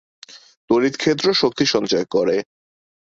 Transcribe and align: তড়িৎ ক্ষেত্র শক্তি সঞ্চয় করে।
তড়িৎ 0.69 0.95
ক্ষেত্র 0.97 1.27
শক্তি 1.33 1.65
সঞ্চয় 1.65 2.05
করে। 2.11 2.35